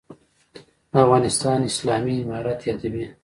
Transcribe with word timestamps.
«د 0.91 0.93
افغانستان 1.03 1.59
اسلامي 1.71 2.15
امارت» 2.23 2.59
یادوي. 2.69 3.05